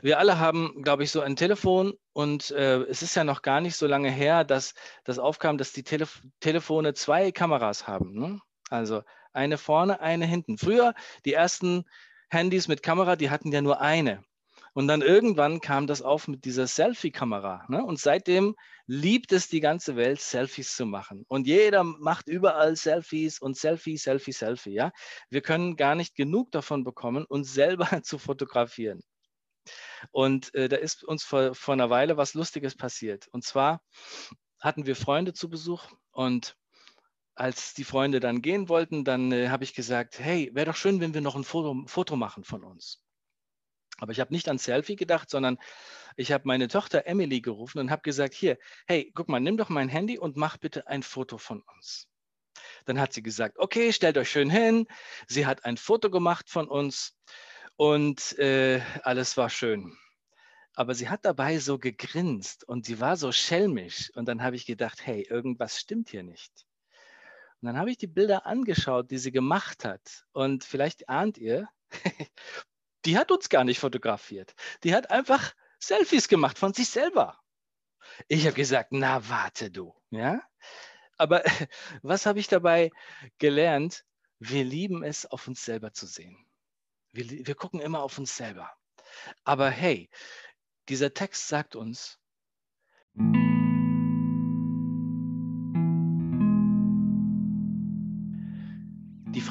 wir 0.03 0.19
alle 0.19 0.39
haben, 0.39 0.83
glaube 0.83 1.05
ich, 1.05 1.11
so 1.11 1.21
ein 1.21 1.37
Telefon 1.37 1.93
und 2.13 2.51
äh, 2.51 2.79
es 2.85 3.03
ist 3.03 3.15
ja 3.15 3.25
noch 3.25 3.43
gar 3.43 3.61
nicht 3.61 3.77
so 3.77 3.87
lange 3.87 4.11
her, 4.11 4.45
dass 4.45 4.75
das 5.05 5.19
aufkam, 5.19 5.59
dass 5.59 5.73
die 5.73 5.83
Telef 5.83 6.23
Telefone 6.41 6.95
zwei 6.95 7.31
Kameras 7.31 7.87
haben. 7.87 8.15
Ne? 8.19 8.41
Also 8.71 9.03
eine 9.33 9.59
vorne, 9.59 10.01
eine 10.01 10.25
hinten. 10.27 10.57
Früher, 10.57 10.95
die 11.25 11.35
ersten 11.35 11.85
Handys 12.31 12.69
mit 12.69 12.83
Kamera, 12.83 13.17
die 13.17 13.31
hatten 13.31 13.53
ja 13.53 13.61
nur 13.61 13.81
eine. 13.81 14.25
Und 14.75 14.89
dann 14.89 15.03
irgendwann 15.03 15.61
kam 15.61 15.87
das 15.87 16.01
auf 16.01 16.29
mit 16.29 16.45
dieser 16.45 16.67
Selfie-Kamera. 16.67 17.67
Ne? 17.69 17.85
Und 17.85 17.99
seitdem 17.99 18.57
liebt 18.87 19.33
es 19.33 19.49
die 19.49 19.61
ganze 19.61 19.97
Welt, 19.97 20.21
Selfies 20.21 20.75
zu 20.75 20.87
machen. 20.87 21.25
Und 21.29 21.47
jeder 21.47 21.85
macht 21.85 22.29
überall 22.29 22.75
Selfies 22.77 23.39
und 23.39 23.57
Selfie, 23.57 23.99
Selfie, 23.99 24.33
Selfie. 24.33 24.73
Ja? 24.73 24.93
Wir 25.29 25.43
können 25.43 25.77
gar 25.77 25.95
nicht 25.95 26.15
genug 26.15 26.51
davon 26.53 26.85
bekommen, 26.85 27.25
uns 27.27 27.53
selber 27.53 27.87
zu 28.03 28.19
fotografieren. 28.19 29.03
Und 30.11 30.55
äh, 30.55 30.69
da 30.69 30.77
ist 30.77 31.05
uns 31.05 31.23
vor, 31.23 31.55
vor 31.55 31.75
einer 31.75 31.91
Weile 31.91 32.17
was 32.17 32.35
Lustiges 32.35 32.75
passiert. 32.75 33.29
Und 33.29 33.45
zwar 33.45 33.83
hatten 34.61 34.87
wir 34.87 34.97
Freunde 34.97 35.33
zu 35.35 35.49
Besuch 35.49 35.87
und 36.13 36.57
als 37.35 37.75
die 37.75 37.85
Freunde 37.85 38.21
dann 38.21 38.43
gehen 38.43 38.69
wollten, 38.69 39.05
dann 39.05 39.33
äh, 39.33 39.49
habe 39.49 39.65
ich 39.65 39.75
gesagt, 39.75 40.19
hey, 40.19 40.51
wäre 40.55 40.67
doch 40.67 40.77
schön, 40.77 41.01
wenn 41.01 41.15
wir 41.15 41.21
noch 41.21 41.37
ein 41.37 41.45
Foto, 41.45 41.85
Foto 41.87 42.17
machen 42.17 42.45
von 42.45 42.63
uns. 42.65 43.03
Aber 44.03 44.11
ich 44.11 44.19
habe 44.19 44.35
nicht 44.35 44.49
an 44.49 44.59
Selfie 44.59 44.97
gedacht, 44.97 45.31
sondern 45.31 45.59
ich 46.17 46.33
habe 46.33 46.43
meine 46.49 46.67
Tochter 46.67 47.07
Emily 47.07 47.41
gerufen 47.41 47.79
und 47.79 47.93
habe 47.93 48.03
gesagt, 48.03 48.35
hier, 48.35 48.59
hey, 48.89 49.13
guck 49.15 49.29
mal, 49.29 49.39
nimm 49.39 49.57
doch 49.57 49.69
mein 49.69 49.89
Handy 49.89 50.19
und 50.19 50.37
mach 50.37 50.57
bitte 50.57 50.89
ein 50.89 51.05
Foto 51.05 51.39
von 51.39 51.63
uns. 51.77 52.09
Dann 52.85 52.99
hat 52.99 53.13
sie 53.13 53.23
gesagt, 53.23 53.61
okay, 53.61 53.93
stellt 53.93 54.19
euch 54.19 54.29
schön 54.29 54.51
hin. 54.51 54.89
Sie 55.29 55.47
hat 55.47 55.65
ein 55.65 55.77
Foto 55.77 56.11
gemacht 56.11 56.51
von 56.51 56.67
uns 56.67 57.17
und 57.77 58.37
äh, 58.41 58.81
alles 59.05 59.37
war 59.37 59.49
schön. 59.49 59.97
Aber 60.75 60.97
sie 60.97 61.09
hat 61.09 61.25
dabei 61.25 61.61
so 61.61 61.79
gegrinst 61.79 62.65
und 62.69 62.85
sie 62.85 62.99
war 62.99 63.17
so 63.17 63.31
schelmisch. 63.31 64.11
Und 64.17 64.27
dann 64.27 64.43
habe 64.43 64.57
ich 64.57 64.67
gedacht, 64.67 65.07
hey, 65.07 65.23
irgendwas 65.31 65.79
stimmt 65.79 66.09
hier 66.09 66.25
nicht. 66.25 66.67
Und 67.61 67.69
dann 67.69 67.79
habe 67.79 67.93
ich 67.93 67.99
die 67.99 68.09
Bilder 68.09 68.47
angeschaut, 68.47 69.13
die 69.13 69.19
sie 69.19 69.31
gemacht 69.31 69.85
hat. 69.85 70.25
Und 70.33 70.65
vielleicht 70.65 71.09
ahnt 71.09 71.39
ihr, 71.39 71.69
die 73.05 73.19
hat 73.19 73.31
uns 73.31 73.49
gar 73.49 73.65
nicht 73.65 73.79
fotografiert. 73.79 74.55
Die 74.85 74.95
hat 74.95 75.11
einfach 75.11 75.55
Selfies 75.79 76.29
gemacht 76.29 76.59
von 76.59 76.73
sich 76.73 76.89
selber. 76.89 77.39
Ich 78.29 78.47
habe 78.47 78.55
gesagt, 78.55 78.93
na 78.93 79.29
warte 79.29 79.71
du, 79.71 79.95
ja? 80.11 80.43
Aber 81.19 81.43
was 82.03 82.27
habe 82.27 82.41
ich 82.41 82.49
dabei 82.49 82.91
gelernt? 83.39 84.05
Wir 84.39 84.65
lieben 84.65 85.05
es, 85.05 85.27
auf 85.27 85.47
uns 85.47 85.65
selber 85.65 85.93
zu 85.93 86.07
sehen. 86.07 86.37
Wir, 87.13 87.47
wir 87.47 87.55
gucken 87.55 87.81
immer 87.81 88.03
auf 88.03 88.19
uns 88.19 88.37
selber. 88.37 88.73
Aber 89.45 89.71
hey, 89.71 90.11
dieser 90.89 91.15
Text 91.15 91.49
sagt 91.49 91.77
uns, 91.77 92.19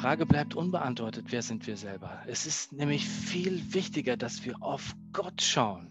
Frage 0.02 0.26
bleibt 0.26 0.56
unbeantwortet, 0.56 1.26
wer 1.28 1.42
sind 1.42 1.64
wir 1.68 1.76
selber? 1.76 2.10
Es 2.26 2.44
ist 2.44 2.72
nämlich 2.72 3.08
viel 3.08 3.72
wichtiger, 3.72 4.16
dass 4.16 4.44
wir 4.44 4.60
auf 4.60 4.96
Gott 5.12 5.40
schauen. 5.40 5.86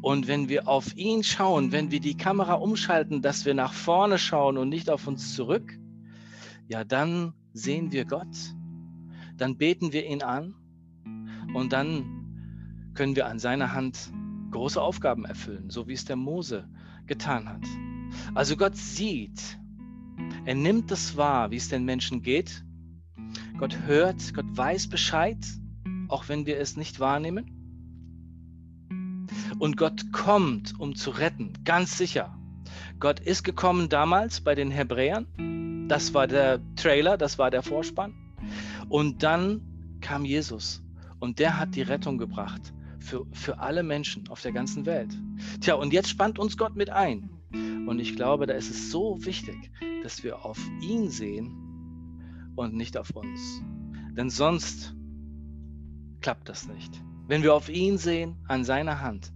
Und 0.00 0.28
wenn 0.28 0.48
wir 0.48 0.68
auf 0.68 0.96
ihn 0.96 1.24
schauen, 1.24 1.72
wenn 1.72 1.90
wir 1.90 1.98
die 1.98 2.16
Kamera 2.16 2.54
umschalten, 2.54 3.20
dass 3.20 3.44
wir 3.44 3.54
nach 3.54 3.72
vorne 3.72 4.18
schauen 4.18 4.56
und 4.56 4.68
nicht 4.68 4.88
auf 4.88 5.08
uns 5.08 5.34
zurück, 5.34 5.76
ja, 6.68 6.84
dann 6.84 7.32
sehen 7.52 7.90
wir 7.90 8.04
Gott, 8.04 8.54
dann 9.36 9.56
beten 9.56 9.92
wir 9.92 10.06
ihn 10.06 10.22
an 10.22 10.54
und 11.54 11.72
dann 11.72 12.92
können 12.94 13.16
wir 13.16 13.26
an 13.26 13.40
seiner 13.40 13.72
Hand 13.72 14.12
große 14.52 14.80
Aufgaben 14.80 15.24
erfüllen, 15.24 15.70
so 15.70 15.88
wie 15.88 15.94
es 15.94 16.04
der 16.04 16.14
Mose 16.14 16.68
getan 17.08 17.48
hat. 17.48 17.66
Also 18.32 18.56
Gott 18.56 18.76
sieht, 18.76 19.58
er 20.44 20.54
nimmt 20.54 20.92
es 20.92 21.16
wahr, 21.16 21.50
wie 21.50 21.56
es 21.56 21.68
den 21.68 21.84
Menschen 21.84 22.22
geht. 22.22 22.62
Gott 23.62 23.78
hört, 23.86 24.34
Gott 24.34 24.56
weiß 24.56 24.88
Bescheid, 24.88 25.38
auch 26.08 26.28
wenn 26.28 26.46
wir 26.46 26.58
es 26.58 26.76
nicht 26.76 26.98
wahrnehmen. 26.98 28.88
Und 29.60 29.76
Gott 29.76 30.10
kommt, 30.10 30.74
um 30.80 30.96
zu 30.96 31.10
retten, 31.10 31.52
ganz 31.62 31.96
sicher. 31.96 32.36
Gott 32.98 33.20
ist 33.20 33.44
gekommen 33.44 33.88
damals 33.88 34.40
bei 34.40 34.56
den 34.56 34.72
Hebräern. 34.72 35.86
Das 35.88 36.12
war 36.12 36.26
der 36.26 36.58
Trailer, 36.74 37.16
das 37.16 37.38
war 37.38 37.52
der 37.52 37.62
Vorspann. 37.62 38.34
Und 38.88 39.22
dann 39.22 39.60
kam 40.00 40.24
Jesus 40.24 40.82
und 41.20 41.38
der 41.38 41.60
hat 41.60 41.76
die 41.76 41.82
Rettung 41.82 42.18
gebracht 42.18 42.74
für, 42.98 43.26
für 43.30 43.60
alle 43.60 43.84
Menschen 43.84 44.28
auf 44.28 44.42
der 44.42 44.50
ganzen 44.50 44.86
Welt. 44.86 45.16
Tja, 45.60 45.74
und 45.74 45.92
jetzt 45.92 46.10
spannt 46.10 46.40
uns 46.40 46.56
Gott 46.56 46.74
mit 46.74 46.90
ein. 46.90 47.30
Und 47.86 48.00
ich 48.00 48.16
glaube, 48.16 48.48
da 48.48 48.54
ist 48.54 48.70
es 48.70 48.90
so 48.90 49.24
wichtig, 49.24 49.70
dass 50.02 50.24
wir 50.24 50.44
auf 50.44 50.58
ihn 50.80 51.08
sehen 51.10 51.71
und 52.56 52.74
nicht 52.74 52.96
auf 52.96 53.10
uns. 53.10 53.62
Denn 54.16 54.30
sonst 54.30 54.94
klappt 56.20 56.48
das 56.48 56.68
nicht. 56.68 57.02
Wenn 57.26 57.42
wir 57.42 57.54
auf 57.54 57.68
ihn 57.68 57.98
sehen, 57.98 58.36
an 58.48 58.64
seiner 58.64 59.00
Hand, 59.00 59.32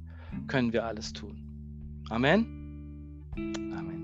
können 0.48 0.72
wir 0.72 0.84
alles 0.84 1.12
tun. 1.12 1.42
Amen. 2.10 2.46
Amen. 3.36 3.95